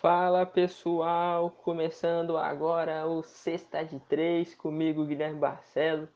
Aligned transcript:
Fala 0.00 0.44
pessoal, 0.44 1.50
começando 1.50 2.36
agora 2.36 3.06
o 3.06 3.22
Sexta 3.22 3.82
de 3.82 3.98
Três, 4.00 4.54
comigo 4.54 5.06
Guilherme 5.06 5.40
Barcelo, 5.40 6.06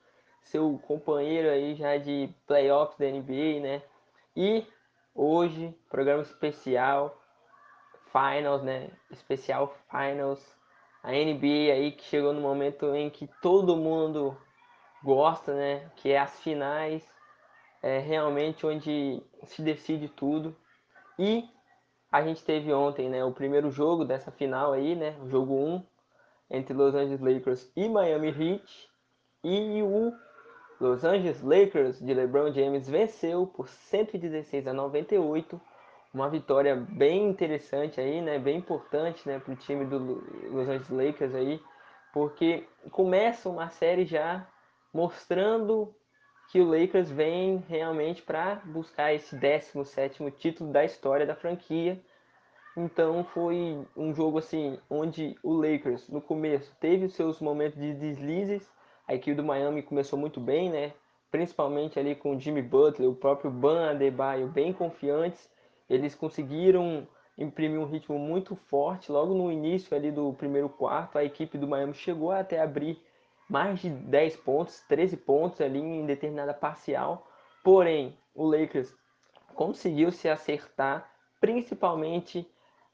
seu 0.42 0.79
companheiro 0.87 1.49
aí 1.49 1.75
já 1.75 1.96
de 1.96 2.29
playoffs 2.46 2.98
da 2.98 3.06
NBA, 3.06 3.61
né? 3.61 3.82
E 4.37 4.66
hoje, 5.14 5.74
programa 5.88 6.22
especial, 6.22 7.19
Finals, 8.12 8.62
né? 8.62 8.90
Especial 9.11 9.75
Finals, 9.91 10.45
a 11.03 11.12
NBA 11.12 11.73
aí 11.73 11.93
que 11.93 12.05
chegou 12.05 12.35
no 12.35 12.41
momento 12.43 12.95
em 12.95 13.09
que 13.09 13.27
todo 13.41 13.79
mundo 13.79 14.37
gosta, 15.03 15.55
né? 15.55 15.91
Que 15.97 16.12
é 16.12 16.19
as 16.19 16.39
finais, 16.41 17.03
é 17.83 17.99
realmente 17.99 18.67
onde 18.67 19.23
se 19.45 19.62
decide 19.62 20.07
tudo. 20.07 20.55
E 21.19 21.49
a 22.11 22.22
gente 22.22 22.45
teve 22.45 22.72
ontem, 22.72 23.08
né, 23.08 23.24
o 23.24 23.32
primeiro 23.32 23.70
jogo 23.70 24.04
dessa 24.04 24.30
final 24.30 24.72
aí, 24.72 24.96
né, 24.96 25.16
o 25.23 25.28
jogo 25.28 25.55
1 25.55 25.82
entre 26.51 26.74
Los 26.74 26.95
Angeles 26.95 27.20
Lakers 27.20 27.70
e 27.77 27.88
Miami 27.88 28.28
Heat. 28.28 28.91
E 29.45 29.82
o 29.82 30.12
Los 30.80 31.04
Angeles 31.04 31.41
Lakers 31.42 32.01
de 32.01 32.12
LeBron 32.12 32.52
James 32.52 32.88
venceu 32.88 33.46
por 33.46 33.68
116 33.68 34.66
a 34.66 34.73
98. 34.73 35.60
Uma 36.12 36.28
vitória 36.28 36.74
bem 36.74 37.28
interessante 37.28 38.01
aí, 38.01 38.20
né, 38.20 38.38
bem 38.38 38.59
importante, 38.59 39.29
né, 39.29 39.38
para 39.38 39.52
o 39.52 39.56
time 39.56 39.84
do 39.84 39.98
Los 40.51 40.68
Angeles 40.68 40.90
Lakers 40.90 41.34
aí, 41.34 41.62
porque 42.12 42.66
começa 42.90 43.48
uma 43.48 43.70
série 43.70 44.04
já 44.04 44.45
mostrando 44.92 45.95
que 46.50 46.60
o 46.60 46.68
Lakers 46.68 47.10
vem 47.10 47.62
realmente 47.68 48.22
para 48.22 48.56
buscar 48.64 49.14
esse 49.14 49.36
17º 49.36 50.32
título 50.32 50.73
da 50.73 50.84
história 50.84 51.24
da 51.24 51.36
franquia. 51.36 52.00
Então 52.76 53.23
foi 53.23 53.86
um 53.96 54.12
jogo 54.12 54.38
assim 54.38 54.76
onde 54.88 55.36
o 55.45 55.52
Lakers 55.52 56.09
no 56.09 56.20
começo 56.20 56.74
teve 56.80 57.09
seus 57.09 57.40
momentos 57.40 57.79
de 57.79 57.95
deslizes. 57.95 58.68
A 59.07 59.15
equipe 59.15 59.37
do 59.37 59.45
Miami 59.45 59.82
começou 59.82 60.18
muito 60.18 60.40
bem, 60.40 60.70
né? 60.70 60.92
Principalmente 61.30 62.01
ali 62.01 62.16
com 62.16 62.34
o 62.34 62.40
Jimmy 62.40 62.62
Butler, 62.62 63.09
o 63.09 63.14
próprio 63.14 63.51
Ban 63.51 63.90
Adebayo 63.90 64.48
bem 64.48 64.72
confiantes. 64.72 65.48
Eles 65.88 66.16
conseguiram 66.16 67.06
imprimir 67.38 67.81
um 67.81 67.87
ritmo 67.87 68.19
muito 68.19 68.56
forte 68.56 69.10
logo 69.12 69.34
no 69.34 69.53
início 69.53 69.97
ali 69.97 70.10
do 70.10 70.32
primeiro 70.32 70.69
quarto. 70.69 71.16
A 71.16 71.25
equipe 71.25 71.56
do 71.56 71.69
Miami 71.69 71.94
chegou 71.94 72.32
até 72.32 72.60
abrir 72.60 73.00
mais 73.50 73.81
de 73.81 73.91
10 73.91 74.37
pontos, 74.37 74.81
13 74.88 75.16
pontos 75.16 75.60
ali 75.60 75.81
em 75.81 76.06
determinada 76.06 76.54
parcial. 76.54 77.26
Porém, 77.65 78.16
o 78.34 78.47
Lakers 78.47 78.94
conseguiu 79.54 80.12
se 80.12 80.28
acertar, 80.28 81.10
principalmente 81.41 82.48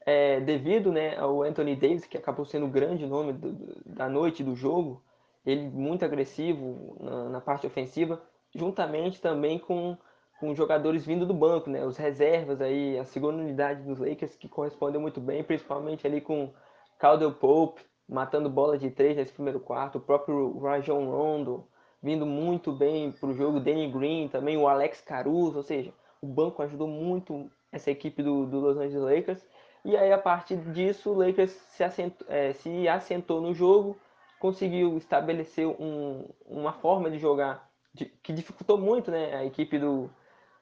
é, 0.05 0.39
devido 0.39 0.91
né, 0.91 1.15
ao 1.17 1.43
Anthony 1.43 1.75
Davis, 1.75 2.05
que 2.05 2.17
acabou 2.17 2.43
sendo 2.43 2.65
o 2.65 2.69
grande 2.69 3.05
nome 3.05 3.33
do, 3.33 3.53
da 3.85 4.09
noite 4.09 4.43
do 4.43 4.55
jogo. 4.55 5.03
Ele 5.45 5.69
muito 5.69 6.03
agressivo 6.03 6.97
na, 6.99 7.29
na, 7.29 7.41
parte 7.41 7.67
ofensiva, 7.67 8.21
juntamente 8.53 9.21
também 9.21 9.59
com, 9.59 9.95
com 10.39 10.55
jogadores 10.55 11.05
vindo 11.05 11.25
do 11.25 11.33
banco, 11.33 11.69
né, 11.69 11.85
os 11.85 11.97
reservas 11.97 12.59
aí, 12.61 12.97
a 12.97 13.05
segunda 13.05 13.37
unidade 13.37 13.83
dos 13.83 13.99
Lakers 13.99 14.35
que 14.35 14.49
correspondeu 14.49 14.99
muito 14.99 15.21
bem, 15.21 15.43
principalmente 15.43 16.05
ali 16.05 16.19
com 16.19 16.51
Caldwell 16.97 17.33
Pope, 17.33 17.81
matando 18.07 18.49
bola 18.49 18.77
de 18.77 18.89
três 18.89 19.17
nesse 19.17 19.33
primeiro 19.33 19.59
quarto, 19.59 19.97
o 19.97 20.01
próprio 20.01 20.57
Rajon 20.59 21.05
Rondo 21.09 21.67
vindo 22.01 22.25
muito 22.25 22.71
bem 22.71 23.11
para 23.11 23.29
o 23.29 23.33
jogo, 23.33 23.59
Danny 23.59 23.91
Green 23.91 24.27
também, 24.27 24.57
o 24.57 24.67
Alex 24.67 25.01
Caruso, 25.01 25.57
ou 25.57 25.63
seja, 25.63 25.93
o 26.21 26.27
banco 26.27 26.61
ajudou 26.61 26.87
muito 26.87 27.49
essa 27.71 27.91
equipe 27.91 28.21
do, 28.23 28.45
do 28.45 28.59
Los 28.59 28.77
Angeles 28.77 29.03
Lakers. 29.03 29.45
E 29.83 29.95
aí, 29.95 30.11
a 30.11 30.17
partir 30.17 30.57
disso, 30.71 31.11
o 31.11 31.13
Lakers 31.13 31.51
se 31.51 31.83
assentou, 31.83 32.27
é, 32.29 32.53
se 32.53 32.87
assentou 32.87 33.41
no 33.41 33.53
jogo, 33.53 33.97
conseguiu 34.39 34.97
estabelecer 34.97 35.67
um, 35.67 36.29
uma 36.45 36.73
forma 36.73 37.09
de 37.09 37.17
jogar 37.17 37.67
de, 37.93 38.05
que 38.05 38.31
dificultou 38.31 38.77
muito 38.77 39.09
né, 39.09 39.35
a 39.35 39.45
equipe 39.45 39.79
do, 39.79 40.09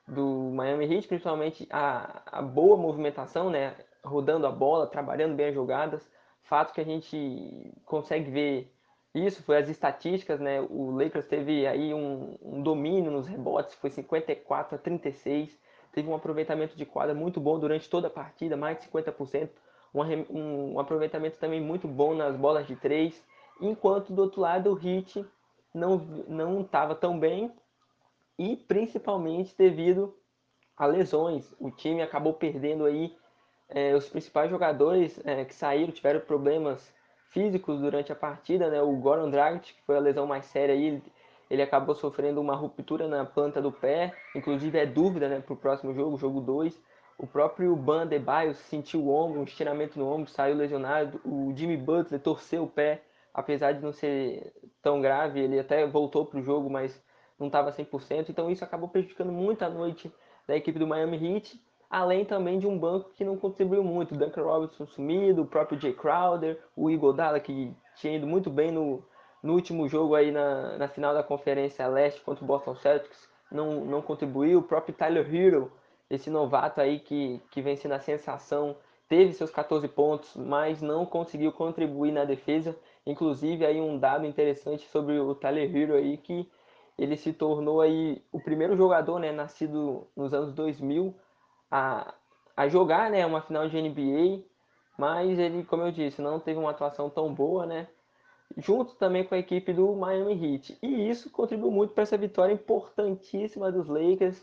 do 0.08 0.52
Miami 0.53 0.86
Heat, 0.86 1.08
principalmente 1.08 1.68
a, 1.70 2.22
a 2.25 2.41
boa 2.41 2.78
movimentação, 2.78 3.50
né, 3.50 3.75
rodando 4.03 4.47
a 4.47 4.52
bola, 4.52 4.88
trabalhando 4.88 5.36
bem 5.36 5.47
as 5.47 5.53
jogadas 5.53 6.15
fato 6.46 6.74
que 6.74 6.82
a 6.82 6.86
gente 6.86 7.74
consegue 7.86 8.30
ver 8.30 8.72
isso 9.14 9.42
foi 9.44 9.58
as 9.58 9.70
estatísticas, 9.70 10.42
né? 10.42 10.60
O 10.70 10.92
Lakers 10.92 11.26
teve 11.26 11.66
aí 11.66 11.94
um, 11.94 12.38
um, 12.42 12.62
domínio 12.62 13.10
nos 13.10 13.28
rebotes, 13.28 13.74
foi 13.76 13.90
54 13.90 14.76
a 14.76 14.78
36, 14.78 15.58
teve 15.94 16.10
um 16.10 16.16
aproveitamento 16.16 16.76
de 16.76 16.86
quadra 16.86 17.16
muito 17.16 17.40
bom 17.40 17.58
durante 17.58 17.90
toda 17.90 18.08
a 18.08 18.12
partida, 18.12 18.58
mais 18.58 18.78
de 18.78 18.88
50%, 18.88 19.50
um, 19.94 20.74
um 20.74 20.80
aproveitamento 20.80 21.40
também 21.40 21.62
muito 21.62 21.88
bom 21.88 22.14
nas 22.14 22.36
bolas 22.36 22.68
de 22.68 22.76
três, 22.76 23.24
enquanto 23.62 24.12
do 24.12 24.22
outro 24.22 24.42
lado 24.42 24.74
o 24.74 24.78
Heat 24.78 25.26
não 25.74 25.98
não 26.28 26.62
estava 26.62 26.94
tão 26.94 27.18
bem 27.18 27.54
e 28.38 28.58
principalmente 28.58 29.56
devido 29.58 30.14
a 30.76 30.86
lesões. 30.86 31.56
O 31.58 31.72
time 31.72 32.02
acabou 32.02 32.34
perdendo 32.34 32.84
aí 32.84 33.16
é, 33.70 33.96
os 33.96 34.08
principais 34.08 34.50
jogadores 34.50 35.20
é, 35.26 35.44
que 35.46 35.53
saíram 35.53 35.92
tiveram 35.92 36.20
problemas 36.20 36.94
físicos 37.31 37.81
durante 37.81 38.12
a 38.12 38.16
partida, 38.16 38.70
né? 38.70 38.81
O 38.81 38.96
Goran 38.96 39.30
Dragic, 39.30 39.74
que 39.74 39.81
foi 39.86 39.98
a 39.98 40.00
lesão 40.00 40.26
mais 40.26 40.46
séria 40.46 40.74
aí, 40.74 41.02
ele, 41.50 41.62
acabou 41.62 41.96
sofrendo 41.96 42.40
uma 42.40 42.56
ruptura 42.56 43.08
na 43.08 43.26
planta 43.26 43.62
do 43.62 43.72
pé, 43.72 44.14
inclusive 44.36 44.78
é 44.78 44.86
dúvida, 44.86 45.28
né, 45.28 45.42
para 45.42 45.53
o 45.53 45.58
próximo 45.58 45.94
jogo, 45.94 46.18
jogo 46.18 46.40
2. 46.42 46.80
O 47.18 47.28
próprio 47.28 47.76
Ban 47.76 48.08
Debaio 48.08 48.53
sentiu 48.56 49.02
o 49.02 49.09
ombro, 49.09 49.40
um 49.40 49.44
estiramento 49.44 49.97
no 50.00 50.08
ombro, 50.08 50.30
saiu 50.30 50.56
lesionado. 50.56 51.20
O 51.24 51.53
Jimmy 51.56 51.78
Butler 51.78 52.20
torceu 52.20 52.64
o 52.64 52.70
pé, 52.70 53.03
apesar 53.34 53.74
de 53.74 53.82
não 53.82 53.92
ser 53.92 54.53
tão 54.82 55.02
grave, 55.02 55.40
ele 55.40 55.59
até 55.59 55.86
voltou 55.86 56.26
para 56.26 56.40
o 56.40 56.44
jogo, 56.44 56.70
mas 56.70 57.02
não 57.40 57.47
estava 57.47 57.72
100%. 57.72 58.30
Então 58.30 58.50
isso 58.50 58.64
acabou 58.64 58.90
prejudicando 58.90 59.32
muito 59.32 59.64
a 59.64 59.70
noite 59.70 60.12
da 60.47 60.56
equipe 60.56 60.80
do 60.80 60.88
Miami 60.88 61.36
Heat 61.36 61.62
além 61.96 62.26
também 62.26 62.60
de 62.60 62.68
um 62.68 62.78
banco 62.78 63.12
que 63.16 63.24
não 63.24 63.38
contribuiu 63.38 63.82
muito. 63.82 64.16
Duncan 64.16 64.44
Robinson 64.44 64.86
sumido, 64.86 65.44
o 65.44 65.46
próprio 65.46 65.80
Jay 65.80 65.94
Crowder, 65.94 66.62
o 66.76 66.90
Igodala, 66.92 67.40
que 67.40 67.74
tinha 67.96 68.18
ido 68.18 68.28
muito 68.28 68.50
bem 68.50 68.70
no, 68.70 69.02
no 69.42 69.54
último 69.54 69.88
jogo 69.88 70.14
aí 70.14 70.30
na, 70.30 70.78
na 70.78 70.88
final 70.90 71.14
da 71.14 71.24
Conferência 71.24 71.88
Leste 71.88 72.20
contra 72.20 72.44
o 72.44 72.48
Boston 72.48 72.76
Celtics, 72.76 73.30
não, 73.50 73.86
não 73.86 74.02
contribuiu. 74.02 74.60
O 74.60 74.64
próprio 74.64 74.94
Tyler 74.94 75.34
Hero, 75.34 75.72
esse 76.10 76.30
novato 76.30 76.82
aí 76.82 77.00
que, 77.00 77.42
que 77.50 77.62
vem 77.62 77.78
sendo 77.78 77.94
a 77.94 78.00
sensação, 78.02 78.76
teve 79.08 79.32
seus 79.32 79.50
14 79.50 79.88
pontos, 79.88 80.36
mas 80.36 80.82
não 80.82 81.06
conseguiu 81.06 81.54
contribuir 81.54 82.12
na 82.12 82.26
defesa. 82.26 82.78
Inclusive 83.06 83.66
aí 83.66 83.80
um 83.80 83.98
dado 83.98 84.26
interessante 84.26 84.86
sobre 84.90 85.18
o 85.18 85.34
Tyler 85.34 85.74
Hero 85.74 85.94
aí 85.94 86.18
que 86.18 86.46
ele 86.98 87.16
se 87.16 87.32
tornou 87.32 87.80
aí 87.80 88.22
o 88.34 88.40
primeiro 88.42 88.76
jogador, 88.76 89.18
né, 89.18 89.32
nascido 89.32 90.08
nos 90.14 90.34
anos 90.34 90.54
2000 90.54 91.16
a, 91.75 92.13
a 92.56 92.68
jogar 92.69 93.09
né, 93.09 93.25
uma 93.25 93.41
final 93.41 93.68
de 93.68 93.81
NBA, 93.81 94.44
mas 94.97 95.38
ele, 95.38 95.66
como 95.66 95.84
eu 95.84 95.91
disse, 95.91 96.22
não 96.22 96.40
teve 96.40 96.58
uma 96.58 96.72
atuação 96.72 97.09
tão 97.09 97.34
boa, 97.34 97.66
né? 97.66 97.88
Junto 98.58 98.96
também 98.96 99.25
com 99.25 99.36
a 99.36 99.40
equipe 99.40 99.74
do 99.74 99.94
Miami 99.94 100.34
Heat. 100.34 100.78
E 100.81 101.09
isso 101.09 101.30
contribuiu 101.30 101.72
muito 101.72 101.94
para 101.94 102.03
essa 102.03 102.18
vitória 102.18 102.53
importantíssima 102.53 103.72
dos 103.72 103.90
Lakers. 103.90 104.41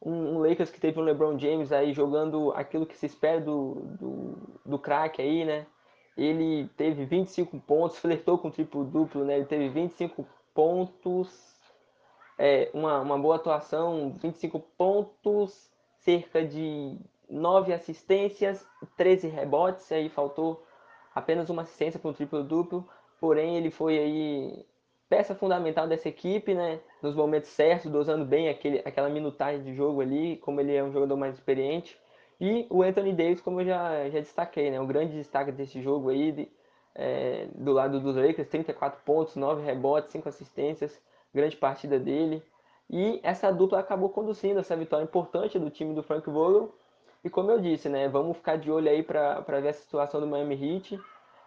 Um, 0.00 0.36
um, 0.36 0.38
Lakers 0.38 0.70
que 0.70 0.78
teve 0.78 1.00
um 1.00 1.02
LeBron 1.02 1.36
James 1.36 1.72
aí 1.72 1.92
jogando 1.92 2.52
aquilo 2.52 2.86
que 2.86 2.96
se 2.96 3.06
espera 3.06 3.40
do, 3.40 3.74
do, 3.98 4.60
do 4.64 4.78
craque 4.78 5.20
aí, 5.20 5.44
né? 5.44 5.66
Ele 6.16 6.68
teve 6.76 7.04
25 7.04 7.58
pontos, 7.60 7.98
flertou 7.98 8.38
com 8.38 8.50
triplo-duplo, 8.50 9.24
né? 9.24 9.36
Ele 9.36 9.46
teve 9.46 9.68
25 9.68 10.24
pontos, 10.54 11.56
é, 12.38 12.70
uma, 12.72 13.00
uma 13.00 13.18
boa 13.18 13.36
atuação, 13.36 14.12
25 14.12 14.60
pontos, 14.76 15.68
cerca 16.08 16.42
de 16.42 16.96
9 17.28 17.70
assistências, 17.70 18.66
13 18.96 19.28
rebotes, 19.28 19.92
aí 19.92 20.08
faltou 20.08 20.64
apenas 21.14 21.50
uma 21.50 21.60
assistência 21.60 22.00
para 22.00 22.08
um 22.08 22.14
triplo-duplo, 22.14 22.88
porém 23.20 23.58
ele 23.58 23.70
foi 23.70 23.98
aí 23.98 24.66
peça 25.06 25.34
fundamental 25.34 25.86
dessa 25.86 26.08
equipe, 26.08 26.54
né? 26.54 26.80
Nos 27.02 27.14
momentos 27.14 27.50
certos, 27.50 27.90
dosando 27.90 28.24
bem 28.24 28.48
aquele, 28.48 28.78
aquela 28.86 29.10
minutagem 29.10 29.62
de 29.62 29.74
jogo 29.74 30.00
ali, 30.00 30.38
como 30.38 30.62
ele 30.62 30.74
é 30.74 30.82
um 30.82 30.92
jogador 30.92 31.16
mais 31.18 31.34
experiente. 31.34 31.98
E 32.40 32.66
o 32.70 32.82
Anthony 32.82 33.12
Davis, 33.12 33.42
como 33.42 33.60
eu 33.60 33.66
já, 33.66 34.08
já 34.08 34.20
destaquei, 34.20 34.70
né? 34.70 34.80
O 34.80 34.86
grande 34.86 35.12
destaque 35.12 35.52
desse 35.52 35.82
jogo 35.82 36.08
aí, 36.08 36.32
de, 36.32 36.48
é, 36.94 37.48
do 37.54 37.72
lado 37.72 38.00
dos 38.00 38.16
Lakers, 38.16 38.48
34 38.48 39.02
pontos, 39.04 39.36
9 39.36 39.62
rebotes, 39.62 40.10
5 40.12 40.26
assistências, 40.26 40.98
grande 41.34 41.56
partida 41.56 41.98
dele. 41.98 42.42
E 42.90 43.20
essa 43.22 43.52
dupla 43.52 43.80
acabou 43.80 44.08
conduzindo 44.08 44.60
essa 44.60 44.76
vitória 44.76 45.04
importante 45.04 45.58
do 45.58 45.70
time 45.70 45.94
do 45.94 46.02
Frank 46.02 46.28
Vogel. 46.28 46.74
E 47.22 47.28
como 47.28 47.50
eu 47.50 47.60
disse, 47.60 47.88
né, 47.88 48.08
vamos 48.08 48.36
ficar 48.36 48.56
de 48.56 48.70
olho 48.70 48.88
aí 48.88 49.02
para 49.02 49.40
ver 49.60 49.68
a 49.68 49.72
situação 49.72 50.20
do 50.20 50.26
Miami 50.26 50.54
Heat. 50.54 51.00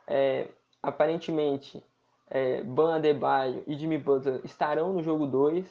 É, 0.07 0.47
aparentemente, 0.83 1.83
é, 2.29 2.61
Ban 2.63 2.95
Adebayo 2.95 3.63
e 3.65 3.75
Jimmy 3.75 3.97
Butler 3.97 4.41
estarão 4.43 4.93
no 4.93 5.01
jogo 5.01 5.25
2. 5.25 5.65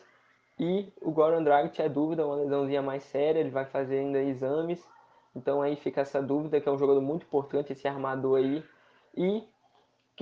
E 0.59 0.93
o 1.01 1.11
Goran 1.11 1.43
Dragic 1.43 1.81
é 1.81 1.89
dúvida, 1.89 2.27
uma 2.27 2.37
lesãozinha 2.37 2.83
mais 2.83 3.03
séria, 3.05 3.41
ele 3.41 3.49
vai 3.49 3.65
fazer 3.65 4.01
ainda 4.01 4.23
exames. 4.23 4.87
Então 5.35 5.63
aí 5.63 5.75
fica 5.77 6.03
essa 6.03 6.21
dúvida, 6.21 6.61
que 6.61 6.69
é 6.69 6.73
um 6.73 6.79
jogador 6.79 7.01
muito 7.01 7.25
importante, 7.25 7.73
esse 7.73 7.89
armador 7.89 8.39
aí. 8.39 8.63
E 9.17 9.43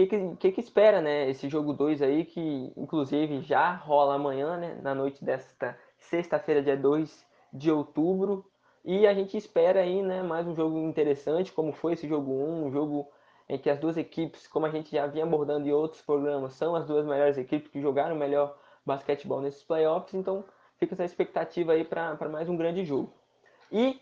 que, 0.06 0.36
que, 0.36 0.52
que, 0.52 0.60
espera, 0.60 1.00
né? 1.00 1.28
Esse 1.28 1.48
jogo 1.48 1.72
2 1.72 2.02
aí, 2.02 2.24
que 2.24 2.72
inclusive 2.76 3.40
já 3.42 3.74
rola 3.74 4.14
amanhã, 4.14 4.56
né? 4.56 4.78
Na 4.82 4.94
noite 4.94 5.24
desta 5.24 5.78
sexta-feira, 5.98 6.62
dia 6.62 6.76
2 6.76 7.26
de 7.52 7.70
outubro. 7.70 8.44
E 8.84 9.06
a 9.06 9.12
gente 9.12 9.36
espera 9.36 9.80
aí, 9.80 10.02
né, 10.02 10.22
mais 10.22 10.46
um 10.46 10.54
jogo 10.54 10.78
interessante, 10.78 11.52
como 11.52 11.72
foi 11.72 11.92
esse 11.92 12.08
jogo 12.08 12.32
1, 12.32 12.66
um 12.66 12.72
jogo 12.72 13.10
em 13.48 13.58
que 13.58 13.68
as 13.68 13.78
duas 13.78 13.96
equipes, 13.96 14.46
como 14.46 14.66
a 14.66 14.70
gente 14.70 14.92
já 14.92 15.06
vinha 15.06 15.24
abordando 15.24 15.66
em 15.66 15.72
outros 15.72 16.00
programas, 16.00 16.54
são 16.54 16.74
as 16.74 16.86
duas 16.86 17.04
melhores 17.04 17.36
equipes 17.36 17.70
que 17.70 17.80
jogaram 17.80 18.14
melhor 18.16 18.56
basquetebol 18.86 19.40
nesses 19.40 19.62
playoffs, 19.62 20.14
então 20.14 20.44
fica 20.78 20.94
essa 20.94 21.04
expectativa 21.04 21.72
aí 21.72 21.84
para 21.84 22.16
mais 22.30 22.48
um 22.48 22.56
grande 22.56 22.84
jogo. 22.84 23.12
E 23.70 24.00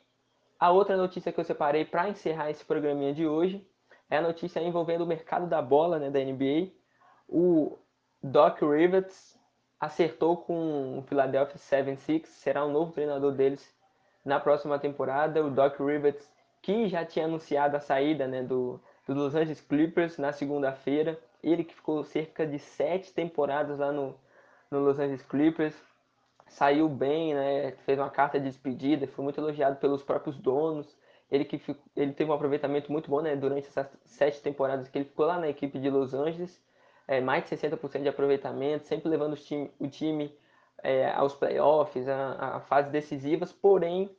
a 0.58 0.70
outra 0.70 0.96
notícia 0.96 1.32
que 1.32 1.40
eu 1.40 1.44
separei 1.44 1.84
para 1.84 2.08
encerrar 2.08 2.50
esse 2.50 2.64
programinha 2.64 3.12
de 3.12 3.26
hoje 3.26 3.66
é 4.08 4.18
a 4.18 4.22
notícia 4.22 4.60
envolvendo 4.60 5.02
o 5.02 5.06
mercado 5.06 5.46
da 5.46 5.60
bola 5.60 5.98
né, 5.98 6.10
da 6.10 6.20
NBA. 6.20 6.72
O 7.28 7.78
Doc 8.22 8.60
Rivers 8.62 9.38
acertou 9.80 10.36
com 10.36 10.98
o 10.98 11.02
Philadelphia 11.02 11.58
76, 11.58 12.28
será 12.28 12.64
o 12.64 12.70
novo 12.70 12.92
treinador 12.92 13.32
deles 13.32 13.74
na 14.24 14.40
próxima 14.40 14.78
temporada. 14.78 15.44
O 15.44 15.50
Doc 15.50 15.78
Rivers, 15.78 16.28
que 16.62 16.88
já 16.88 17.04
tinha 17.04 17.26
anunciado 17.26 17.76
a 17.76 17.80
saída 17.80 18.26
né, 18.26 18.42
do, 18.42 18.80
do 19.06 19.14
Los 19.14 19.34
Angeles 19.34 19.60
Clippers 19.60 20.18
na 20.18 20.32
segunda-feira, 20.32 21.18
ele 21.42 21.64
que 21.64 21.74
ficou 21.74 22.02
cerca 22.04 22.46
de 22.46 22.58
sete 22.58 23.12
temporadas 23.12 23.78
lá 23.78 23.92
no, 23.92 24.14
no 24.70 24.80
Los 24.80 24.98
Angeles 24.98 25.22
Clippers, 25.22 25.74
saiu 26.48 26.88
bem, 26.88 27.34
né? 27.34 27.72
Fez 27.84 27.98
uma 27.98 28.10
carta 28.10 28.38
de 28.38 28.46
despedida, 28.46 29.06
foi 29.06 29.24
muito 29.24 29.40
elogiado 29.40 29.76
pelos 29.76 30.02
próprios 30.02 30.36
donos. 30.38 30.96
Ele 31.30 31.44
que 31.44 31.60
ele 31.96 32.12
teve 32.12 32.30
um 32.30 32.34
aproveitamento 32.34 32.90
muito 32.90 33.10
bom, 33.10 33.20
né? 33.20 33.36
Durante 33.36 33.68
essas 33.68 33.88
sete 34.04 34.40
temporadas 34.40 34.88
que 34.88 34.98
ele 34.98 35.04
ficou 35.04 35.26
lá 35.26 35.38
na 35.38 35.48
equipe 35.48 35.78
de 35.78 35.90
Los 35.90 36.14
Angeles, 36.14 36.62
é, 37.08 37.20
mais 37.20 37.44
de 37.44 37.50
60% 37.50 38.02
de 38.02 38.08
aproveitamento, 38.08 38.86
sempre 38.86 39.08
levando 39.08 39.34
o 39.34 39.36
time, 39.36 39.70
o 39.78 39.88
time 39.88 40.36
é, 40.82 41.10
aos 41.10 41.34
playoffs, 41.34 42.08
a, 42.08 42.56
a 42.56 42.60
fases 42.60 42.92
decisivas. 42.92 43.52
Porém, 43.52 44.10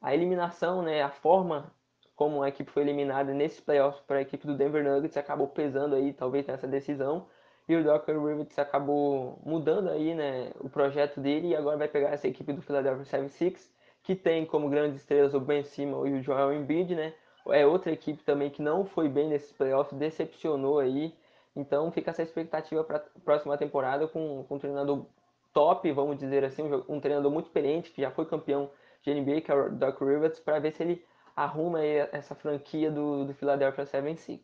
a 0.00 0.14
eliminação, 0.14 0.82
né? 0.82 1.02
A 1.02 1.10
forma 1.10 1.72
como 2.14 2.42
a 2.42 2.48
equipe 2.48 2.70
foi 2.70 2.82
eliminada 2.82 3.32
nesses 3.32 3.60
playoffs 3.60 4.02
para 4.06 4.18
a 4.18 4.22
equipe 4.22 4.46
do 4.46 4.54
Denver 4.56 4.84
Nuggets 4.84 5.16
acabou 5.16 5.48
pesando 5.48 5.94
aí, 5.94 6.12
talvez 6.12 6.46
nessa 6.46 6.66
decisão 6.66 7.26
e 7.70 7.76
o 7.76 7.84
Docker 7.84 8.20
Rivets 8.20 8.58
acabou 8.58 9.38
mudando 9.44 9.90
aí, 9.90 10.12
né, 10.12 10.50
o 10.58 10.68
projeto 10.68 11.20
dele 11.20 11.48
e 11.48 11.56
agora 11.56 11.76
vai 11.76 11.86
pegar 11.86 12.08
essa 12.08 12.26
equipe 12.26 12.52
do 12.52 12.60
Philadelphia 12.60 13.04
76, 13.04 13.70
que 14.02 14.14
tem 14.14 14.46
como 14.46 14.68
grandes 14.68 15.00
estrelas 15.00 15.34
o 15.34 15.40
Ben 15.40 15.62
Simmons 15.62 16.08
e 16.08 16.12
o 16.12 16.22
Joel 16.22 16.52
Embiid, 16.52 16.94
né? 16.94 17.14
É 17.48 17.66
outra 17.66 17.92
equipe 17.92 18.22
também 18.22 18.50
que 18.50 18.62
não 18.62 18.84
foi 18.84 19.08
bem 19.08 19.28
nesses 19.28 19.52
playoffs, 19.52 19.98
decepcionou 19.98 20.78
aí. 20.78 21.14
Então 21.54 21.90
fica 21.90 22.10
essa 22.10 22.22
expectativa 22.22 22.84
para 22.84 22.98
a 22.98 23.20
próxima 23.24 23.56
temporada 23.56 24.06
com, 24.06 24.44
com 24.48 24.54
um 24.54 24.58
treinador 24.58 25.06
top, 25.52 25.90
vamos 25.92 26.18
dizer 26.18 26.44
assim, 26.44 26.62
um, 26.62 26.84
um, 26.88 27.00
treinador 27.00 27.30
muito 27.30 27.46
experiente, 27.46 27.90
que 27.90 28.02
já 28.02 28.10
foi 28.10 28.24
campeão 28.24 28.70
de 29.02 29.12
NBA, 29.12 29.40
que 29.40 29.50
é 29.50 29.54
o 29.54 29.70
Doc 29.70 30.00
Rivers, 30.00 30.38
para 30.38 30.60
ver 30.60 30.72
se 30.72 30.82
ele 30.82 31.04
arruma 31.34 31.78
aí 31.78 32.08
essa 32.12 32.34
franquia 32.34 32.90
do, 32.90 33.24
do 33.24 33.34
Philadelphia 33.34 33.84
76. 33.84 34.40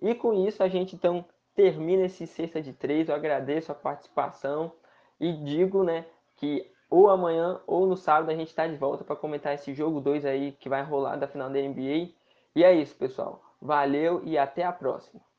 E 0.00 0.14
com 0.14 0.32
isso 0.32 0.62
a 0.62 0.68
gente 0.68 0.96
então 0.96 1.24
termina 1.54 2.06
esse 2.06 2.26
sexta 2.26 2.60
de 2.60 2.72
três. 2.72 3.08
Eu 3.08 3.14
agradeço 3.14 3.70
a 3.70 3.74
participação 3.74 4.72
e 5.20 5.32
digo, 5.32 5.84
né, 5.84 6.06
que 6.36 6.71
ou 6.92 7.08
amanhã 7.08 7.58
ou 7.66 7.86
no 7.86 7.96
sábado 7.96 8.30
a 8.30 8.34
gente 8.34 8.48
está 8.48 8.66
de 8.66 8.76
volta 8.76 9.02
para 9.02 9.16
comentar 9.16 9.54
esse 9.54 9.72
jogo 9.72 9.98
2 9.98 10.26
aí 10.26 10.52
que 10.52 10.68
vai 10.68 10.82
rolar 10.82 11.16
da 11.16 11.26
final 11.26 11.48
da 11.48 11.58
NBA. 11.58 12.10
E 12.54 12.62
é 12.62 12.70
isso, 12.74 12.94
pessoal. 12.96 13.42
Valeu 13.58 14.22
e 14.24 14.36
até 14.36 14.62
a 14.62 14.72
próxima. 14.72 15.22